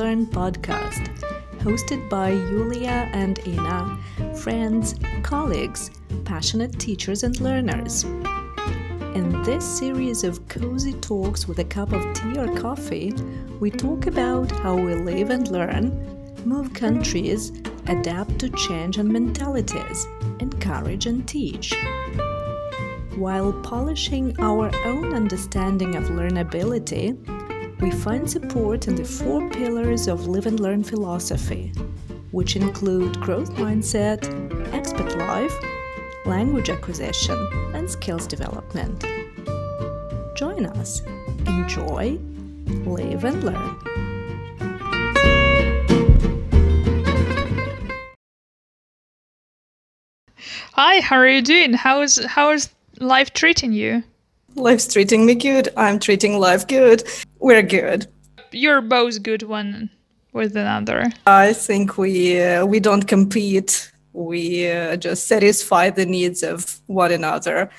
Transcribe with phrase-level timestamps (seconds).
[0.00, 1.08] Learn podcast,
[1.58, 3.98] hosted by Yulia and Ina,
[4.34, 5.90] friends, colleagues,
[6.24, 8.04] passionate teachers, and learners.
[9.14, 13.12] In this series of cozy talks with a cup of tea or coffee,
[13.60, 17.52] we talk about how we live and learn, move countries,
[17.86, 20.06] adapt to change and mentalities,
[20.38, 21.74] encourage and teach.
[23.16, 27.18] While polishing our own understanding of learnability,
[27.80, 31.72] we find support in the four pillars of Live and Learn philosophy,
[32.30, 34.22] which include growth mindset,
[34.74, 35.54] expert life,
[36.26, 37.38] language acquisition,
[37.74, 39.06] and skills development.
[40.36, 41.00] Join us,
[41.46, 42.18] enjoy,
[42.84, 43.76] live, and learn.
[50.72, 51.72] Hi, how are you doing?
[51.72, 54.02] How is how is life treating you?
[54.56, 55.68] Life's treating me good.
[55.76, 57.04] I'm treating life good.
[57.38, 58.06] We're good.
[58.52, 59.90] You're both good one
[60.32, 61.10] with another.
[61.26, 63.92] I think we uh, we don't compete.
[64.12, 67.70] We uh, just satisfy the needs of one another.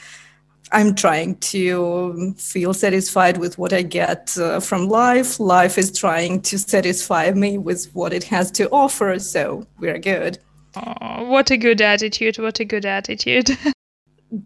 [0.74, 5.38] I'm trying to feel satisfied with what I get uh, from life.
[5.40, 9.20] Life is trying to satisfy me with what it has to offer.
[9.20, 10.40] So we're good.
[10.76, 12.40] Oh, what a good attitude!
[12.40, 13.50] What a good attitude.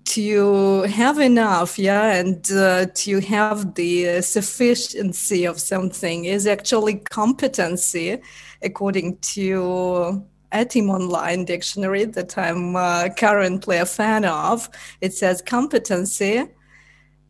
[0.05, 8.19] to have enough, yeah, and uh, to have the sufficiency of something is actually competency,
[8.64, 14.69] according to Etym Online Dictionary that I'm uh, currently a fan of.
[15.02, 16.45] It says competency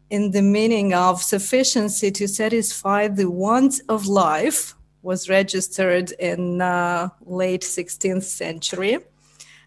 [0.09, 7.09] in the meaning of sufficiency to satisfy the wants of life was registered in uh,
[7.25, 9.00] late 16th century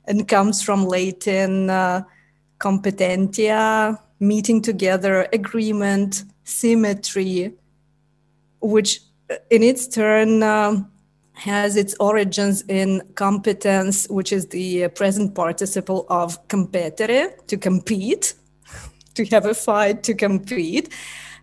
[0.07, 2.03] and comes from Latin uh,
[2.59, 7.55] competentia, meeting together, agreement, symmetry,
[8.61, 10.91] which uh, in its turn um,
[11.35, 18.35] has its origins in competence, which is the uh, present participle of competere, to compete,
[19.15, 20.93] to have a fight, to compete.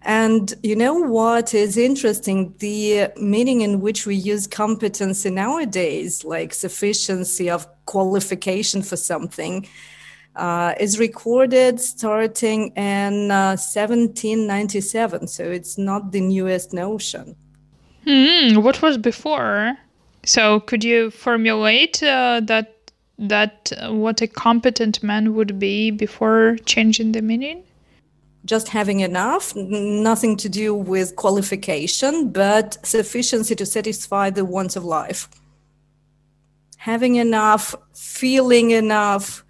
[0.01, 2.53] And you know what is interesting?
[2.59, 9.67] The meaning in which we use competency nowadays, like sufficiency of qualification for something,
[10.35, 15.27] uh, is recorded starting in uh, 1797.
[15.27, 17.35] So it's not the newest notion.
[18.05, 19.77] Hmm, what was before?
[20.25, 22.71] So could you formulate uh, that
[23.17, 27.63] that uh, what a competent man would be before changing the meaning?
[28.43, 34.83] Just having enough, nothing to do with qualification, but sufficiency to satisfy the wants of
[34.83, 35.29] life.
[36.77, 39.44] Having enough, feeling enough,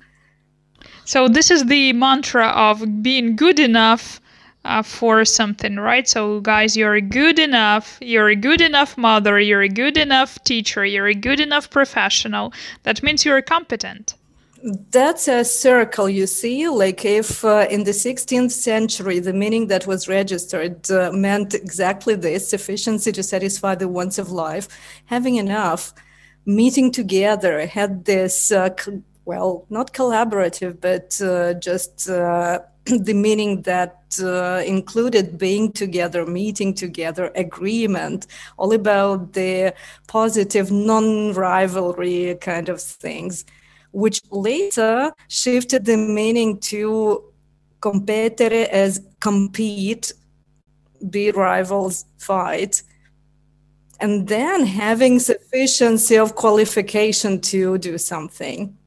[1.05, 4.19] so this is the mantra of being good enough
[4.65, 6.07] uh, for something, right?
[6.07, 7.97] So guys, you're good enough.
[8.01, 9.39] You're a good enough mother.
[9.39, 10.83] You're a good enough teacher.
[10.83, 12.51] You're a good enough professional.
[12.83, 14.15] That means you're competent.
[14.89, 16.67] That's a circle, you see.
[16.67, 22.15] Like if uh, in the 16th century, the meaning that was registered uh, meant exactly
[22.15, 24.67] this sufficiency to satisfy the wants of life,
[25.05, 25.93] having enough,
[26.47, 28.69] meeting together had this uh,
[29.25, 36.73] well, not collaborative, but uh, just uh, the meaning that uh, included being together, meeting
[36.73, 38.27] together, agreement,
[38.57, 39.73] all about the
[40.07, 43.45] positive non rivalry kind of things,
[43.91, 47.23] which later shifted the meaning to
[47.79, 50.13] competere as compete,
[51.09, 52.83] be rivals, fight.
[53.99, 58.77] And then having sufficiency of qualification to do something.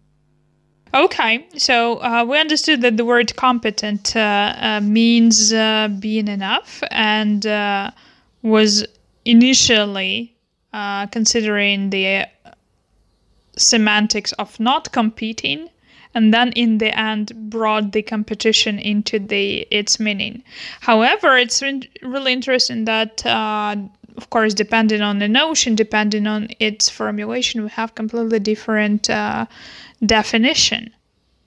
[0.95, 6.83] Okay, so uh, we understood that the word competent uh, uh, means uh, being enough
[6.91, 7.91] and uh,
[8.43, 8.87] was
[9.25, 10.35] initially
[10.73, 12.27] uh, considering the
[13.57, 15.69] semantics of not competing
[16.15, 20.43] and then in the end brought the competition into the its meaning.
[20.81, 21.63] However it's
[22.03, 23.25] really interesting that
[24.19, 29.47] of course, depending on the notion, depending on its formulation, we have completely different uh,
[30.05, 30.91] definition,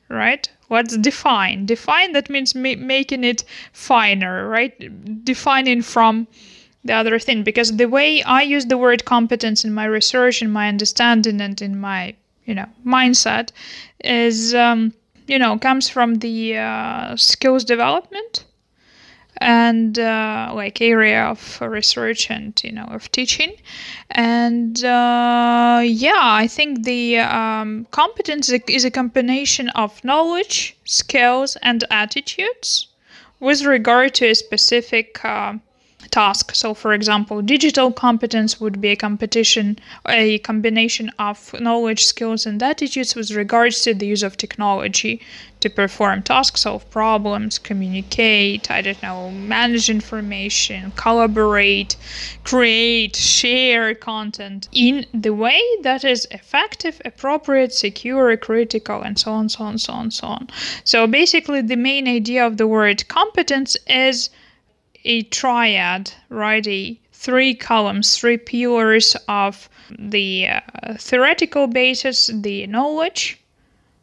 [0.08, 0.50] right?
[0.70, 1.66] What's define?
[1.66, 4.74] Define that means ma- making it finer, right?
[5.26, 6.28] Defining from
[6.86, 10.50] the other thing, because the way I use the word competence in my research, in
[10.50, 12.16] my understanding, and in my
[12.46, 13.52] you know mindset,
[14.04, 14.94] is um,
[15.28, 18.46] you know comes from the uh, skills development
[19.42, 23.54] and uh, like area of research and you know of teaching
[24.12, 31.84] and uh, yeah i think the um, competence is a combination of knowledge skills and
[31.90, 32.88] attitudes
[33.40, 35.54] with regard to a specific uh,
[36.12, 36.54] task.
[36.54, 42.62] So, for example, digital competence would be a competition, a combination of knowledge, skills, and
[42.62, 45.22] attitudes with regards to the use of technology
[45.62, 51.96] to perform tasks, solve problems, communicate, I don't know, manage information, collaborate,
[52.44, 59.50] create, share content in the way that is effective, appropriate, secure, critical, and so on,
[59.50, 60.50] so on, so on, so on.
[60.84, 64.30] So, basically, the main idea of the word competence is
[65.06, 66.66] a triad, right?
[66.68, 69.70] A three columns, three pillars of
[70.00, 73.41] the uh, theoretical basis, the knowledge,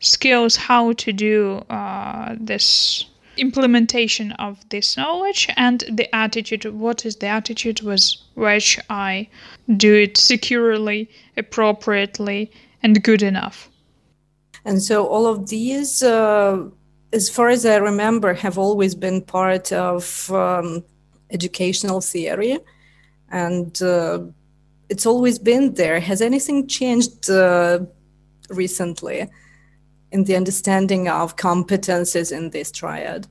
[0.01, 3.07] skills, how to do uh, this
[3.37, 6.65] implementation of this knowledge, and the attitude.
[6.65, 9.29] What is the attitude with which I
[9.77, 12.51] do it securely, appropriately,
[12.83, 13.69] and good enough?
[14.65, 16.69] And so all of these uh,
[17.13, 20.85] as far as I remember, have always been part of um,
[21.31, 22.59] educational theory,
[23.31, 24.21] and uh,
[24.89, 26.01] it's always been there.
[26.01, 27.81] Has anything changed uh,
[28.51, 29.29] recently
[30.11, 33.27] in the understanding of competences in this triad?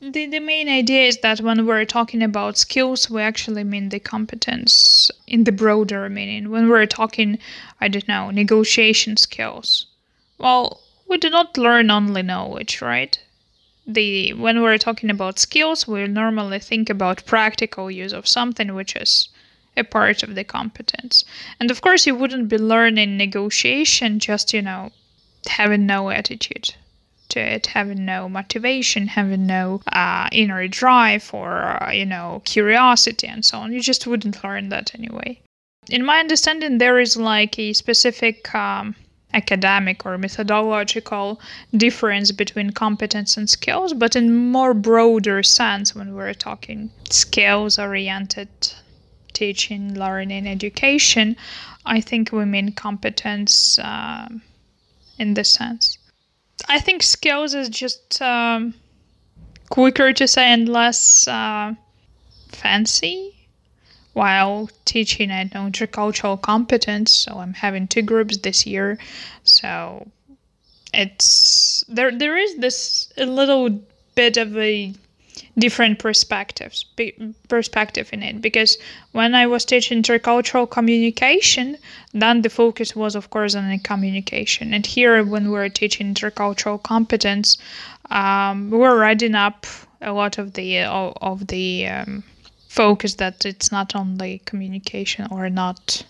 [0.00, 3.98] The, the main idea is that when we're talking about skills, we actually mean the
[3.98, 6.50] competence in the broader meaning.
[6.50, 7.38] When we're talking,
[7.80, 9.86] I don't know, negotiation skills,
[10.38, 13.18] well, we do not learn only knowledge, right?
[13.86, 18.94] The when we're talking about skills, we normally think about practical use of something which
[18.94, 19.30] is
[19.76, 21.24] a part of the competence.
[21.58, 24.92] And of course, you wouldn't be learning negotiation just, you know,
[25.46, 26.74] having no attitude
[27.30, 33.26] to it, having no motivation, having no uh, inner drive or, uh, you know, curiosity
[33.26, 33.72] and so on.
[33.72, 35.40] You just wouldn't learn that anyway.
[35.90, 38.94] In my understanding, there is like a specific um,
[39.32, 41.40] academic or methodological
[41.76, 48.48] difference between competence and skills, but in more broader sense when we're talking skills oriented
[49.32, 51.36] teaching, learning, education,
[51.86, 54.28] I think we mean competence uh,
[55.18, 55.98] in this sense.
[56.68, 58.74] I think skills is just um,
[59.68, 61.74] quicker to say and less uh,
[62.48, 63.34] fancy
[64.12, 67.12] while teaching at intercultural competence.
[67.12, 68.98] So I'm having two groups this year.
[69.44, 70.08] So
[70.92, 72.10] it's there.
[72.10, 73.80] There is this a little
[74.14, 74.92] bit of a
[75.58, 76.84] different perspectives
[77.48, 78.78] perspective in it because
[79.12, 81.76] when I was teaching intercultural communication,
[82.12, 84.74] then the focus was of course on the communication.
[84.74, 87.58] And here, when we're teaching intercultural competence,
[88.10, 89.66] um, we're writing up
[90.00, 92.24] a lot of the of the um,
[92.68, 96.04] focus that it's not only communication or not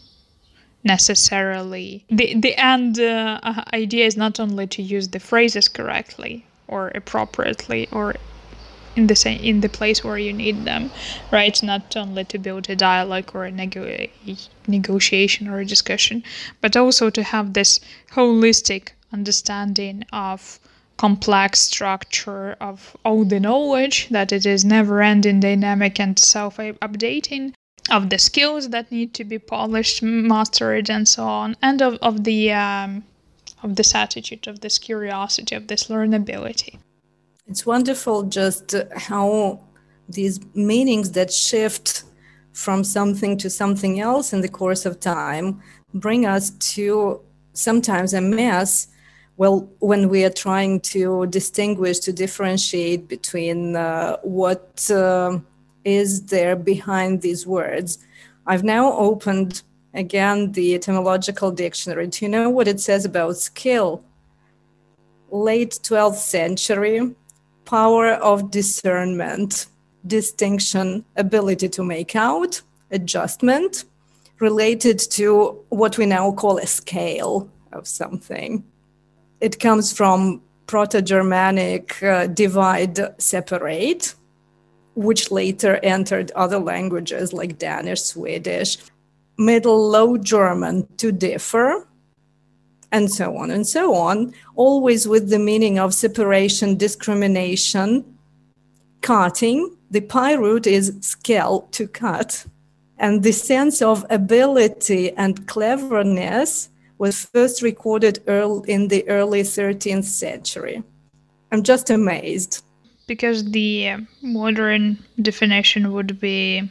[0.85, 3.41] necessarily the the end uh,
[3.73, 8.15] idea is not only to use the phrases correctly or appropriately or
[8.99, 10.91] in the same in the place where you need them
[11.31, 14.07] right not only to build a dialogue or a nego-
[14.67, 16.23] negotiation or a discussion
[16.61, 17.81] but also to have this
[18.17, 20.61] holistic understanding of
[20.99, 27.55] complex structure of all the knowledge, that it is never ending, dynamic, and self updating,
[27.89, 32.25] of the skills that need to be polished, mastered, and so on, and of, of
[32.25, 33.05] the um,
[33.63, 36.79] of this attitude, of this curiosity, of this learnability.
[37.49, 39.61] It's wonderful just how
[40.09, 42.05] these meanings that shift
[42.53, 45.63] from something to something else in the course of time
[45.95, 47.21] bring us to
[47.53, 48.89] sometimes a mess
[49.39, 55.39] well, when we are trying to distinguish, to differentiate between uh, what uh,
[55.85, 57.99] is there behind these words,
[58.49, 59.63] I've now opened
[59.95, 62.09] again the etymological dictionary.
[62.09, 64.03] Do you know what it says about skill?
[65.31, 67.15] Late 12th century,
[67.69, 69.67] power of discernment,
[70.07, 73.85] distinction, ability to make out, adjustment,
[74.41, 78.65] related to what we now call a scale of something.
[79.43, 84.15] It comes from Proto-Germanic uh, divide, separate,
[84.95, 88.79] which later entered other languages like Danish, Swedish,
[89.37, 91.87] Middle Low German to differ,
[92.93, 98.05] and so on and so on, always with the meaning of separation, discrimination,
[99.03, 99.77] cutting.
[99.91, 102.47] The PIE root is skill to cut.
[102.99, 106.69] And the sense of ability and cleverness
[106.99, 110.83] was first recorded early in the early 13th century.
[111.53, 112.65] I'm just amazed.
[113.07, 116.69] Because the modern definition would be,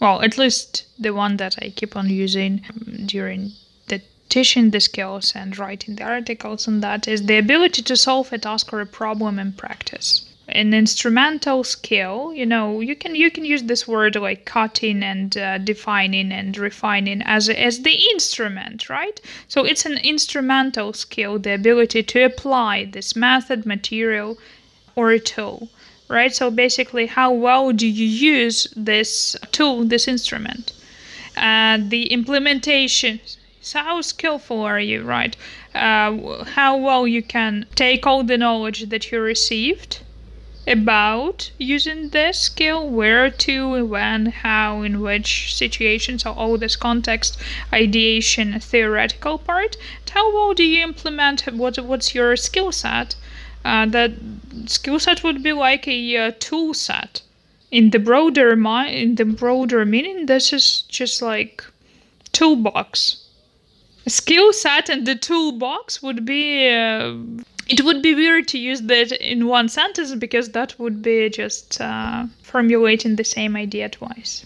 [0.00, 3.63] well, at least the one that I keep on using um, during the
[4.34, 8.38] teaching the skills and writing the articles and that is the ability to solve a
[8.38, 10.08] task or a problem in practice.
[10.48, 15.36] an instrumental skill you know you can you can use this word like cutting and
[15.36, 19.20] uh, defining and refining as as the instrument right?
[19.46, 24.36] So it's an instrumental skill the ability to apply this method material
[24.96, 25.58] or a tool
[26.08, 26.34] right?
[26.34, 30.72] So basically how well do you use this tool this instrument?
[31.36, 33.20] Uh, the implementation
[33.64, 35.36] so how skillful are you right?
[35.74, 40.00] Uh, how well you can take all the knowledge that you received
[40.66, 47.38] about using this skill where to when how in which situations so all this context
[47.72, 49.78] ideation theoretical part.
[50.10, 53.16] How well do you implement what what's your skill set?
[53.64, 54.12] Uh, that
[54.66, 57.22] skill set would be like a uh, tool set.
[57.70, 61.64] In the broader mi- in the broader meaning this is just like
[62.30, 63.23] toolbox
[64.06, 67.14] skill set and the toolbox would be uh,
[67.68, 71.80] it would be weird to use that in one sentence because that would be just
[71.80, 74.44] uh, formulating the same idea twice.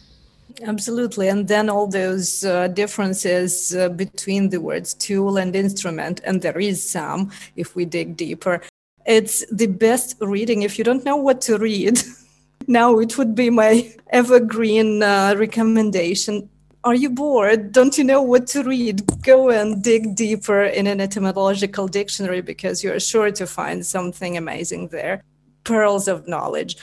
[0.62, 1.28] Absolutely.
[1.28, 6.58] And then all those uh, differences uh, between the words tool and instrument, and there
[6.58, 8.62] is some if we dig deeper.
[9.06, 12.00] It's the best reading if you don't know what to read.
[12.66, 16.48] now it would be my evergreen uh, recommendation
[16.88, 17.70] are you bored?
[17.72, 19.02] Don't you know what to read?
[19.22, 24.88] Go and dig deeper in an etymological dictionary because you're sure to find something amazing
[24.88, 25.22] there.
[25.64, 26.78] Pearls of knowledge.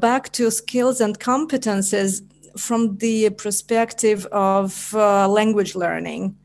[0.00, 2.22] Back to skills and competences
[2.58, 6.38] from the perspective of uh, language learning,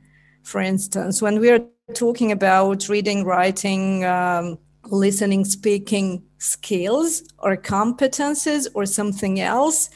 [0.43, 1.61] for instance, when we are
[1.93, 9.89] talking about reading, writing, um, listening, speaking, skills or competences or something else?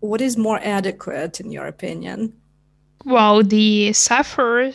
[0.00, 2.32] What is more adequate in your opinion?
[3.04, 4.74] Well, the CEFR,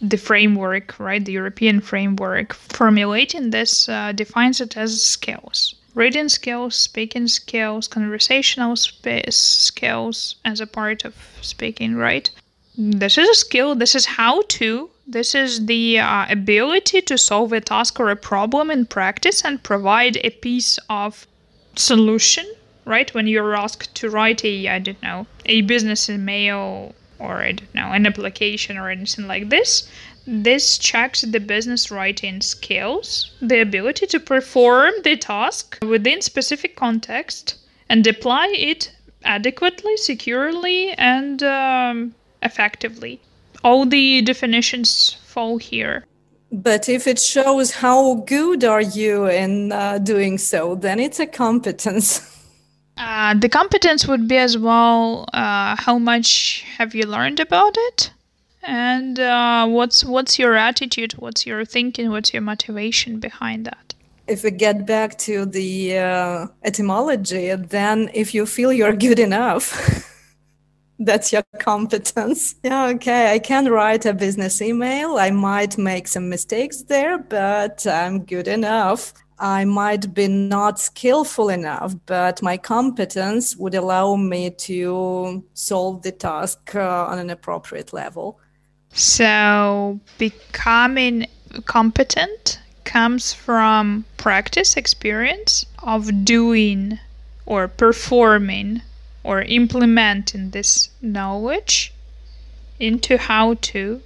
[0.00, 5.74] the framework, right, the European framework formulating this uh, defines it as skills.
[5.94, 12.28] Reading skills, speaking skills, conversational skills as a part of speaking, right?
[12.76, 17.52] This is a skill, this is how to this is the uh, ability to solve
[17.52, 21.28] a task or a problem in practice and provide a piece of
[21.76, 22.44] solution,
[22.84, 23.14] right?
[23.14, 27.74] When you're asked to write a, I don't know, a business email or I don't
[27.74, 29.88] know, an application or anything like this,
[30.26, 37.54] this checks the business writing skills, the ability to perform the task within specific context
[37.88, 38.90] and apply it
[39.24, 43.20] adequately, securely, and um, effectively
[43.64, 46.04] all the definitions fall here.
[46.52, 51.26] But if it shows how good are you in uh, doing so, then it's a
[51.26, 52.32] competence.
[52.98, 58.10] Uh, the competence would be as well uh, how much have you learned about it,
[58.62, 63.94] and uh, what's what's your attitude, what's your thinking, what's your motivation behind that.
[64.26, 70.10] If we get back to the uh, etymology, then if you feel you're good enough.
[70.98, 72.54] that's your competence.
[72.64, 73.32] Yeah, okay.
[73.32, 75.18] I can write a business email.
[75.18, 79.12] I might make some mistakes there, but I'm good enough.
[79.38, 86.12] I might be not skillful enough, but my competence would allow me to solve the
[86.12, 88.40] task uh, on an appropriate level.
[88.90, 91.26] So, becoming
[91.66, 96.98] competent comes from practice, experience of doing
[97.44, 98.80] or performing
[99.26, 101.92] or implementing this knowledge
[102.78, 104.00] into how to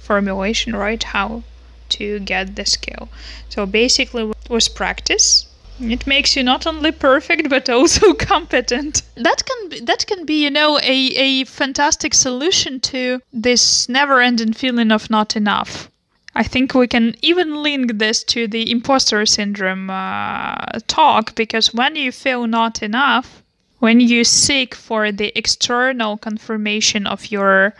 [0.00, 1.02] formulation, right?
[1.02, 1.42] How
[1.90, 3.08] to get the skill.
[3.48, 5.46] So basically, with practice,
[5.80, 9.02] it makes you not only perfect but also competent.
[9.16, 10.98] That can be, that can be you know a,
[11.28, 15.90] a fantastic solution to this never-ending feeling of not enough.
[16.36, 20.56] I think we can even link this to the imposter syndrome uh,
[20.88, 23.43] talk because when you feel not enough,
[23.84, 27.74] when you seek for the external confirmation of your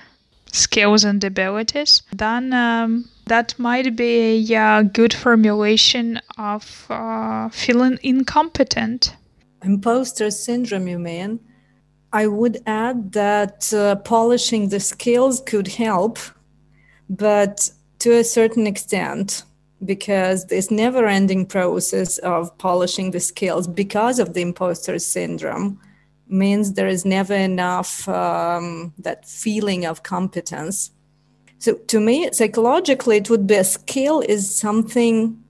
[0.52, 9.16] skills and abilities, then um, that might be a good formulation of uh, feeling incompetent.
[9.62, 11.40] Imposter syndrome, you mean?
[12.12, 16.18] I would add that uh, polishing the skills could help,
[17.08, 17.70] but
[18.00, 19.44] to a certain extent,
[19.82, 25.80] because this never ending process of polishing the skills because of the imposter syndrome
[26.28, 30.90] means there is never enough um, that feeling of competence.
[31.58, 35.42] So to me, psychologically, it would be a skill is something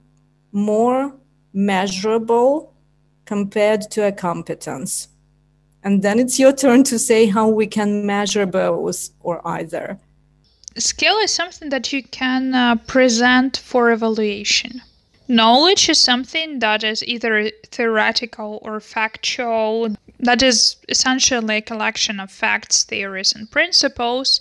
[0.51, 1.13] more
[1.53, 2.73] measurable
[3.25, 5.07] compared to a competence.
[5.83, 9.99] And then it's your turn to say how we can measure both or either.
[10.77, 14.81] skill is something that you can uh, present for evaluation.
[15.27, 22.31] Knowledge is something that is either theoretical or factual, that is essentially a collection of
[22.31, 24.39] facts, theories, and principles.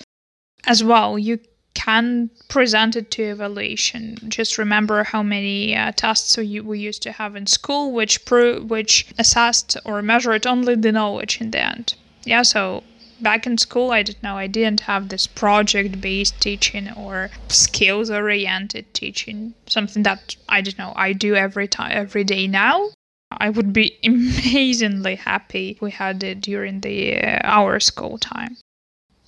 [0.66, 1.38] As well, you
[1.74, 4.16] can present it to evaluation.
[4.28, 8.60] Just remember how many uh, tests we, we used to have in school, which pro-
[8.60, 11.94] which assessed or measured only the knowledge in the end.
[12.24, 12.84] Yeah, so
[13.20, 19.54] back in school, I didn't know I didn't have this project-based teaching or skills-oriented teaching.
[19.66, 22.90] Something that I don't know I do every time every day now.
[23.38, 28.56] I would be amazingly happy if we had it during the uh, our school time.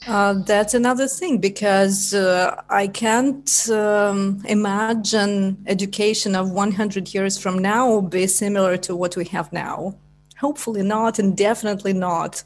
[0.07, 7.59] Uh, that's another thing because uh, I can't um, imagine education of 100 years from
[7.59, 9.97] now be similar to what we have now.
[10.39, 12.45] Hopefully not, and definitely not.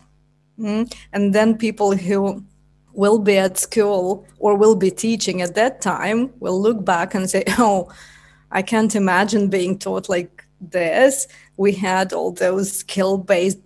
[0.59, 0.91] Mm?
[1.13, 2.43] And then people who
[2.93, 7.29] will be at school or will be teaching at that time will look back and
[7.29, 7.91] say, oh,
[8.51, 11.27] I can't imagine being taught like this.
[11.57, 13.59] We had all those skill based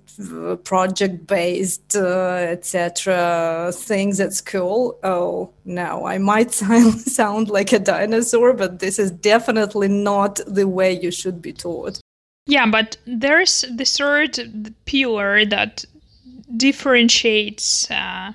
[0.63, 4.99] project based uh, etc things at school.
[5.03, 10.69] Oh no i might sound, sound like a dinosaur but this is definitely not the
[10.69, 12.01] way you should be taught.
[12.47, 15.85] Yeah but there's the third pillar that
[16.57, 18.33] differentiates uh,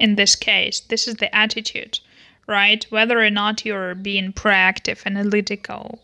[0.00, 0.80] in this case.
[0.80, 2.00] This is the attitude
[2.46, 2.84] right?
[2.90, 6.00] Whether or not you're being proactive analytical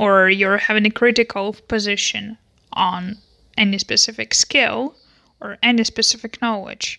[0.00, 2.38] or you're having a critical position
[2.72, 3.18] on
[3.58, 4.94] any specific skill
[5.42, 6.98] or any specific knowledge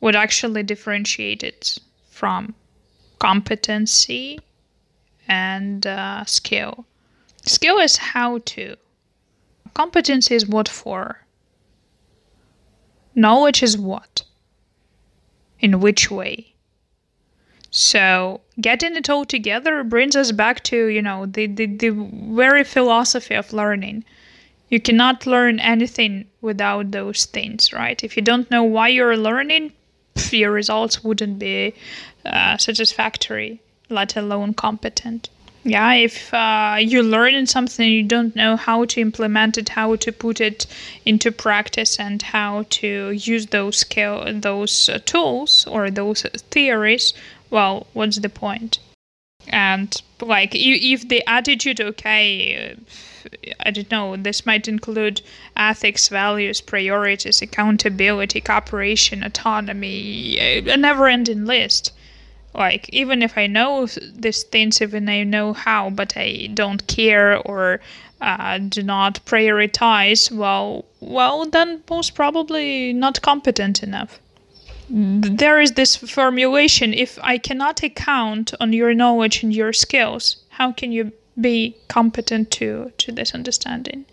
[0.00, 1.78] would actually differentiate it
[2.08, 2.54] from
[3.18, 4.40] competency
[5.28, 6.86] and uh, skill.
[7.44, 8.76] Skill is how to.
[9.74, 11.26] Competency is what for.
[13.14, 14.22] Knowledge is what.
[15.60, 16.54] In which way.
[17.70, 22.64] So getting it all together brings us back to, you know, the, the, the very
[22.64, 24.04] philosophy of learning
[24.68, 28.02] you cannot learn anything without those things, right?
[28.04, 29.72] If you don't know why you're learning,
[30.30, 31.74] your results wouldn't be
[32.24, 35.30] uh, satisfactory, let alone competent.
[35.64, 39.96] Yeah, if uh, you learn in something, you don't know how to implement it, how
[39.96, 40.66] to put it
[41.04, 47.12] into practice, and how to use those skill, those uh, tools or those theories.
[47.50, 48.78] Well, what's the point?
[49.48, 52.76] And like, if the attitude, okay
[53.60, 55.20] I don't know, this might include
[55.54, 61.92] ethics, values, priorities, accountability, cooperation, autonomy, a never ending list.
[62.54, 67.36] Like, even if I know these things, even I know how, but I don't care
[67.36, 67.80] or
[68.20, 74.20] uh, do not prioritize, well, well, then most probably not competent enough.
[74.90, 80.72] There is this formulation if I cannot account on your knowledge and your skills, how
[80.72, 84.04] can you be competent to to this understanding.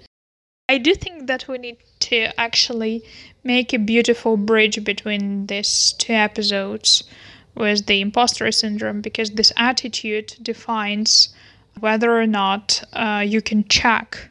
[0.69, 3.03] I do think that we need to actually
[3.43, 7.03] make a beautiful bridge between these two episodes
[7.53, 11.29] with the imposter syndrome because this attitude defines
[11.79, 14.29] whether or not uh, you can check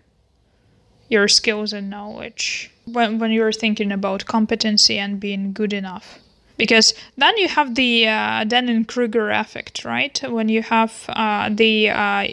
[1.08, 6.18] your skills and knowledge when, when you're thinking about competency and being good enough
[6.56, 10.20] because then you have the uh, Dunning-Kruger effect, right?
[10.28, 12.26] When you have uh, the uh,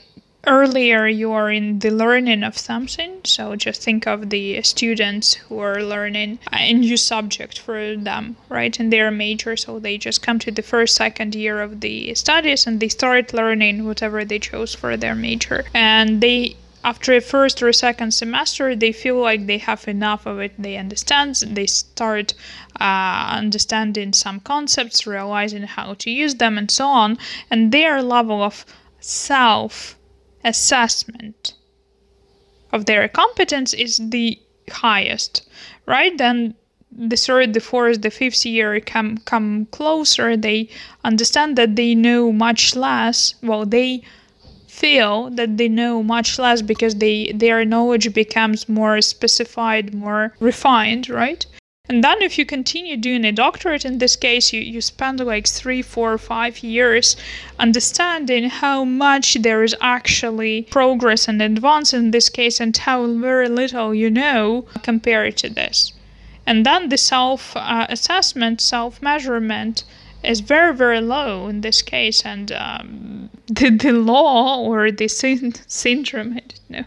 [0.48, 3.22] earlier you are in the learning of something.
[3.24, 8.80] So just think of the students who are learning a new subject for them right?
[8.80, 12.66] In their major so they just come to the first second year of the studies
[12.66, 15.66] and they start learning whatever they chose for their major.
[15.74, 20.40] And they after a first or second semester they feel like they have enough of
[20.40, 22.34] it they understand they start
[22.80, 27.18] uh, understanding some concepts realizing how to use them and so on
[27.50, 28.66] and their level of
[29.00, 29.98] self
[30.44, 31.54] assessment
[32.72, 34.40] of their competence is the
[34.70, 35.48] highest,
[35.86, 36.18] right?
[36.18, 36.56] Then
[36.92, 40.36] the third, the fourth, the fifth year come come closer.
[40.36, 40.70] They
[41.04, 43.36] understand that they know much less.
[43.42, 44.04] Well, they
[44.82, 51.08] feel that they know much less because they their knowledge becomes more specified, more refined,
[51.08, 51.46] right?
[51.90, 55.46] And then if you continue doing a doctorate, in this case, you, you spend like
[55.46, 57.18] three, four, five years
[57.60, 63.50] understanding how much there is actually progress and advance in this case and how very
[63.50, 65.92] little you know compared to this.
[66.46, 69.84] And then the self uh, assessment, self measurement,
[70.24, 75.54] is very very low in this case and um, the, the law or the syn-
[75.68, 76.86] syndrome i don't know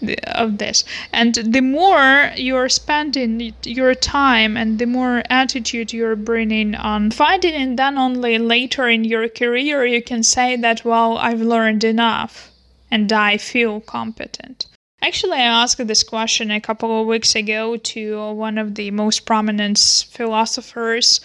[0.00, 0.84] the, of this.
[1.12, 7.54] And the more you're spending your time and the more attitude you're bringing on finding
[7.54, 12.50] and then only later in your career you can say that well i've learned enough
[12.90, 14.66] and i feel competent.
[15.02, 19.26] Actually, I asked this question a couple of weeks ago to one of the most
[19.26, 19.78] prominent
[20.10, 21.20] philosophers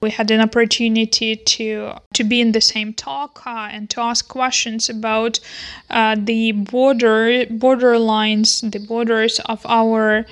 [0.00, 4.28] we had an opportunity to to be in the same talk uh, and to ask
[4.28, 5.40] questions about
[5.90, 10.26] uh, the border border lines, the borders of our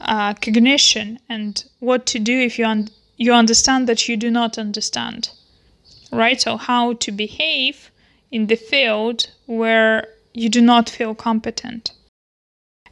[0.00, 4.58] uh, cognition, and what to do if you un- you understand that you do not
[4.58, 5.30] understand,
[6.10, 6.40] right?
[6.40, 7.90] So how to behave
[8.30, 11.92] in the field where you do not feel competent.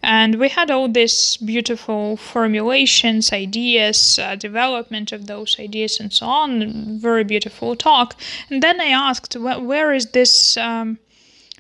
[0.02, 6.26] And we had all these beautiful formulations, ideas, uh, development of those ideas, and so
[6.26, 6.98] on.
[6.98, 8.14] Very beautiful talk.
[8.48, 10.98] And then I asked, wh- where is this um,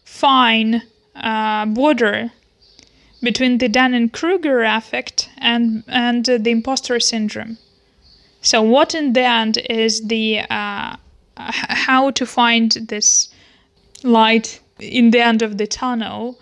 [0.04, 0.82] fine
[1.16, 2.30] uh, border
[3.20, 7.58] between the Dunning Kruger effect and, and uh, the imposter syndrome?
[8.40, 10.96] So, what in the end is the uh,
[11.36, 13.28] how to find this
[14.04, 16.38] light in the end of the tunnel?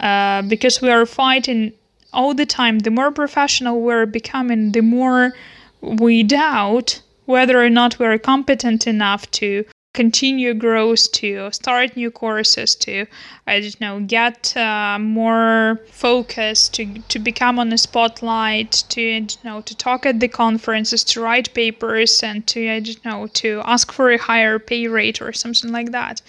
[0.00, 1.72] Uh, because we are fighting
[2.12, 2.80] all the time.
[2.80, 5.32] The more professional we're becoming, the more
[5.80, 12.74] we doubt whether or not we're competent enough to continue growth, to start new courses,
[12.74, 13.06] to
[13.46, 19.26] I don't know, get uh, more focus, to to become on the spotlight, to you
[19.44, 23.62] know, to talk at the conferences, to write papers, and to I don't know, to
[23.64, 26.22] ask for a higher pay rate or something like that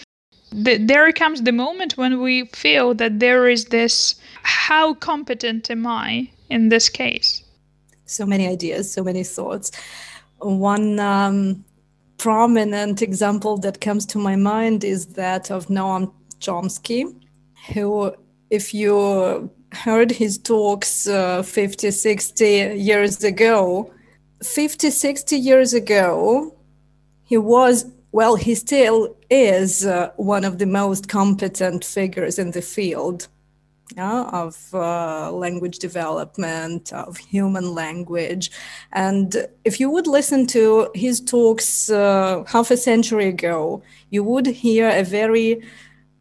[0.54, 5.88] the, there comes the moment when we feel that there is this how competent am
[5.88, 7.44] I in this case?
[8.06, 9.72] So many ideas, so many thoughts.
[10.40, 11.64] One um,
[12.18, 17.04] prominent example that comes to my mind is that of Noam Chomsky,
[17.74, 18.14] who,
[18.50, 22.46] if you heard his talks uh, 50, 60
[22.78, 23.92] years ago,
[24.44, 26.56] 50, 60 years ago,
[27.24, 32.62] he was well, he still is uh, one of the most competent figures in the
[32.62, 33.28] field
[33.98, 38.52] yeah, of uh, language development, of human language.
[38.92, 44.46] And if you would listen to his talks uh, half a century ago, you would
[44.46, 45.64] hear a very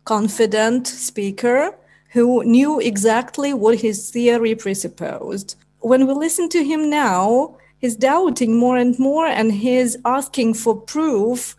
[0.05, 1.74] confident speaker
[2.12, 5.57] who knew exactly what his theory presupposed.
[5.81, 10.74] When we listen to him now, he's doubting more and more and he's asking for
[10.74, 11.55] proof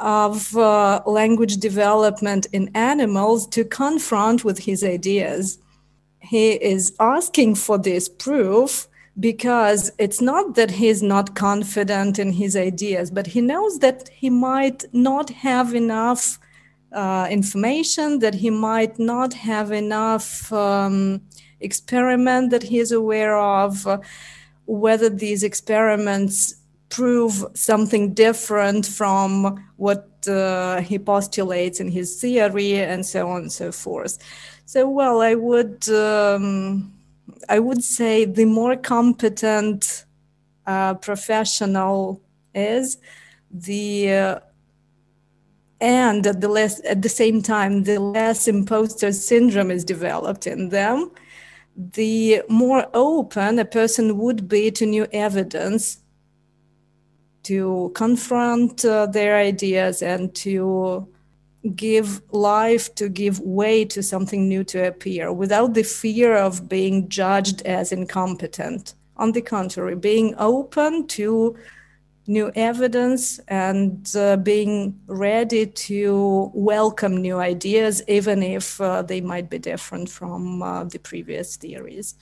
[0.00, 5.58] of uh, language development in animals to confront with his ideas.
[6.20, 12.56] He is asking for this proof because it's not that he's not confident in his
[12.56, 16.38] ideas, but he knows that he might not have enough
[16.92, 21.20] uh, information, that he might not have enough um,
[21.60, 23.98] experiment that he is aware of, uh,
[24.66, 26.59] whether these experiments
[26.90, 33.52] prove something different from what uh, he postulates in his theory and so on and
[33.52, 34.18] so forth.
[34.66, 36.92] So, well, I would um,
[37.48, 40.04] I would say the more competent
[40.66, 42.20] uh, professional
[42.54, 42.98] is,
[43.50, 44.40] the uh,
[45.80, 50.68] and at the less at the same time, the less imposter syndrome is developed in
[50.68, 51.10] them.
[51.76, 56.00] The more open a person would be to new evidence
[57.44, 61.08] to confront uh, their ideas and to
[61.76, 67.08] give life, to give way to something new to appear without the fear of being
[67.08, 68.94] judged as incompetent.
[69.16, 71.56] On the contrary, being open to
[72.26, 79.50] new evidence and uh, being ready to welcome new ideas, even if uh, they might
[79.50, 82.14] be different from uh, the previous theories.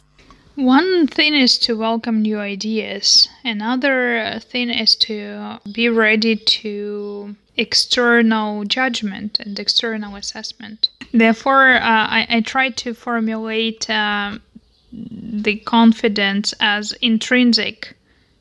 [0.58, 3.28] One thing is to welcome new ideas.
[3.44, 10.88] Another thing is to be ready to external judgment and external assessment.
[11.14, 14.38] Therefore, uh, I, I, try to formulate uh,
[14.92, 17.96] the confidence as intrinsic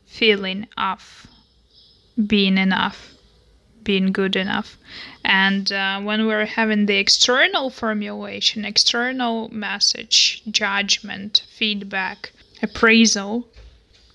[0.08, 1.28] feeling of
[2.26, 3.14] being enough
[3.88, 4.78] being good enough.
[5.24, 13.48] And uh, when we're having the external formulation, external message, judgment, feedback, appraisal,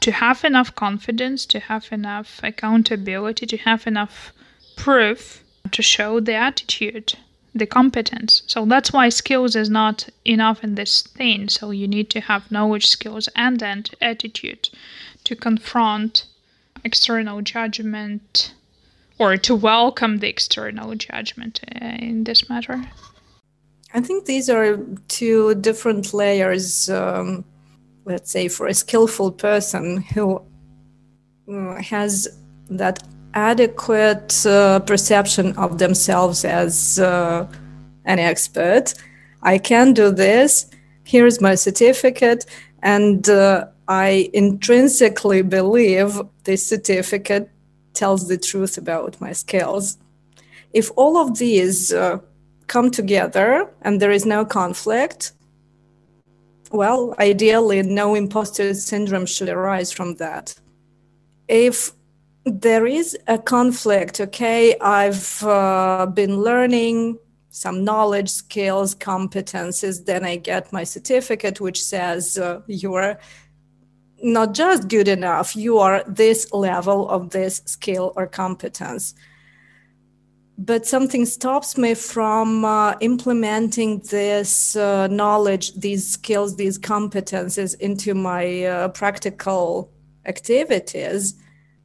[0.00, 4.32] to have enough confidence, to have enough accountability, to have enough
[4.76, 7.14] proof to show the attitude,
[7.54, 8.42] the competence.
[8.46, 11.48] So that's why skills is not enough in this thing.
[11.48, 14.68] So you need to have knowledge, skills, and, and attitude
[15.24, 16.26] to confront
[16.85, 18.52] external judgment,
[19.18, 22.83] or to welcome the external judgment uh, in this matter?
[23.94, 26.88] I think these are two different layers.
[26.88, 27.44] Um,
[28.05, 30.42] let's say for a skillful person who
[31.53, 32.29] uh, has
[32.70, 33.03] that
[33.35, 37.46] adequate uh, perception of themselves as uh,
[38.05, 38.94] an expert.
[39.42, 40.66] I can do this.
[41.05, 42.46] Here's my certificate.
[42.83, 47.51] And uh, I intrinsically believe this certificate
[47.94, 49.98] tells the truth about my skills.
[50.72, 52.18] If all of these uh,
[52.66, 55.33] come together and there is no conflict,
[56.70, 60.55] well, ideally, no imposter syndrome should arise from that.
[61.46, 61.92] If
[62.46, 67.18] there is a conflict, okay, I've uh, been learning
[67.50, 73.18] some knowledge, skills, competences, then I get my certificate, which says uh, you're
[74.22, 79.14] not just good enough, you are this level of this skill or competence
[80.64, 88.14] but something stops me from uh, implementing this uh, knowledge, these skills, these competences into
[88.14, 89.90] my uh, practical
[90.26, 91.35] activities,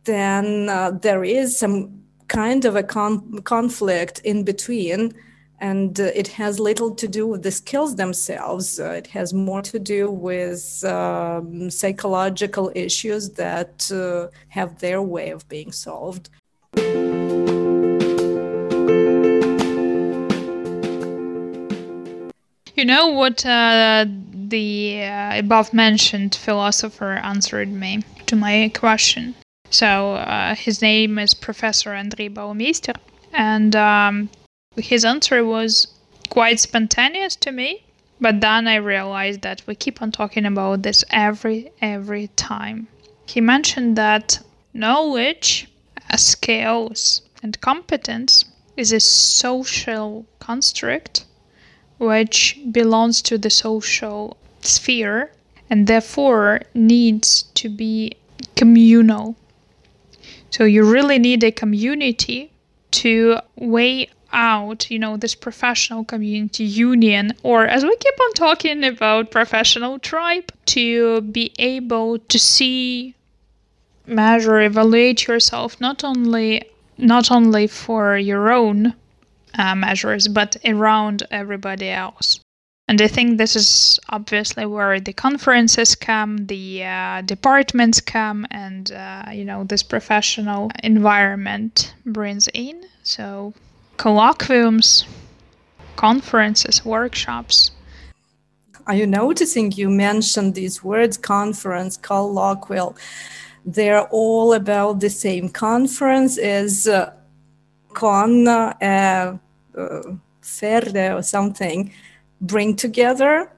[0.04, 5.14] then uh, there is some kind of a con- conflict in between.
[5.60, 8.80] And uh, it has little to do with the skills themselves.
[8.80, 13.90] Uh, it has more to do with um, psychological issues that
[14.50, 16.30] have their way of being solved.
[22.78, 29.34] You know what uh, the uh, above mentioned philosopher answered me to my question.
[29.72, 32.96] So uh, his name is Professor Andrei Baumeister,
[33.34, 34.30] and um,
[34.80, 35.88] his answer was
[36.30, 37.84] quite spontaneous to me.
[38.20, 42.88] But then I realized that we keep on talking about this every every time.
[43.28, 44.40] He mentioned that
[44.74, 45.68] knowledge,
[46.10, 51.26] uh, skills, and competence is a social construct
[51.98, 55.32] which belongs to the social sphere
[55.70, 58.14] and therefore needs to be
[58.56, 59.36] communal.
[60.50, 62.52] So you really need a community
[62.92, 68.84] to weigh out, you know, this professional community union, or as we keep on talking
[68.84, 73.16] about professional tribe, to be able to see,
[74.06, 76.64] measure, evaluate yourself not only
[76.98, 78.94] not only for your own
[79.58, 82.40] uh, measures, but around everybody else.
[82.90, 88.90] And I think this is obviously where the conferences come, the uh, departments come, and
[88.92, 92.86] uh, you know this professional environment brings in.
[93.04, 93.54] So
[93.98, 95.06] colloquiums,
[95.96, 97.72] conferences, workshops.
[98.86, 102.96] Are you noticing you mentioned these words conference, colloquial?
[103.66, 107.12] They're all about the same conference as uh,
[107.94, 109.38] con uh,
[110.42, 111.92] ferde or something
[112.42, 113.52] bring together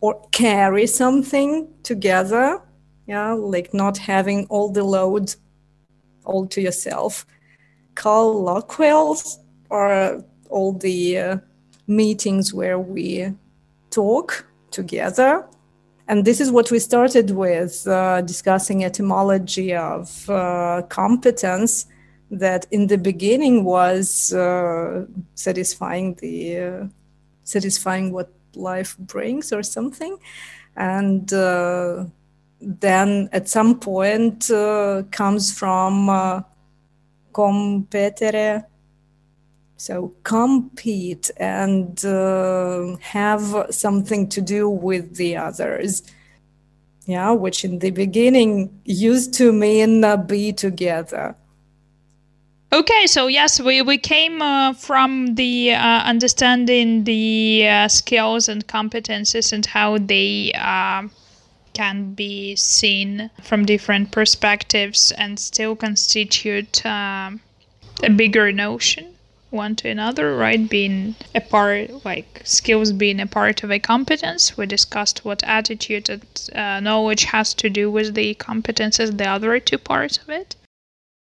[0.00, 2.60] or carry something together
[3.06, 5.34] yeah like not having all the load
[6.24, 7.26] all to yourself
[7.94, 11.36] colloquials or all the uh,
[11.86, 13.32] meetings where we
[13.90, 15.46] talk together.
[16.08, 21.86] And this is what we started with uh, discussing etymology of uh, competence
[22.30, 26.86] that in the beginning was uh, satisfying the uh,
[27.44, 30.18] satisfying what life brings or something.
[30.76, 32.04] And uh,
[32.60, 34.48] then at some point
[35.10, 36.44] comes from
[37.32, 38.64] competere
[39.76, 46.02] so compete and uh, have something to do with the others.
[47.06, 51.36] Yeah which in the beginning used to mean be together.
[52.72, 58.66] Okay, so yes, we, we came uh, from the uh, understanding the uh, skills and
[58.66, 61.06] competences and how they uh,
[61.74, 67.38] can be seen from different perspectives and still constitute a
[68.16, 69.15] bigger notion
[69.50, 70.68] one to another, right?
[70.68, 74.56] Being a part, like skills being a part of a competence.
[74.56, 79.58] We discussed what attitude and uh, knowledge has to do with the competences, the other
[79.60, 80.56] two parts of it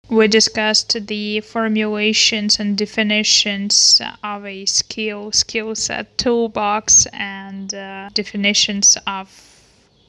[0.09, 8.97] we discussed the formulations and definitions of a skill skill set toolbox and uh, definitions
[9.07, 9.29] of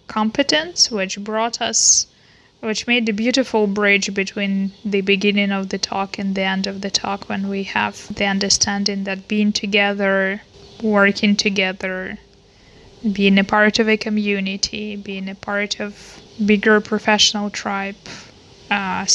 [0.06, 2.06] competence which brought us
[2.60, 6.82] which made a beautiful bridge between the beginning of the talk and the end of
[6.82, 10.42] the talk when we have the understanding that being together
[10.82, 12.18] working together
[13.12, 17.96] being a part of a community being a part of bigger professional tribe
[18.70, 19.06] uh,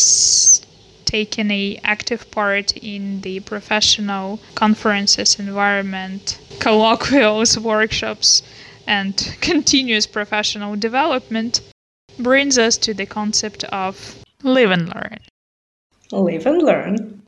[1.12, 8.42] taken a active part in the professional conferences environment, colloquials, workshops,
[8.86, 11.60] and continuous professional development,
[12.22, 15.18] brings us to the concept of live and learn.
[16.10, 17.22] Live and learn.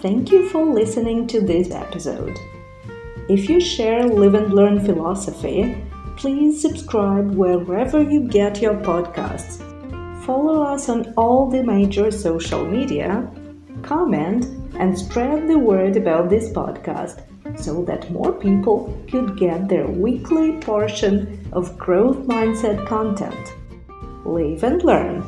[0.00, 2.38] Thank you for listening to this episode.
[3.28, 5.82] If you share Live and Learn philosophy,
[6.16, 9.58] please subscribe wherever you get your podcasts.
[10.24, 13.28] Follow us on all the major social media,
[13.82, 17.22] comment, and spread the word about this podcast
[17.58, 23.54] so that more people could get their weekly portion of growth mindset content.
[24.24, 25.24] Live and learn.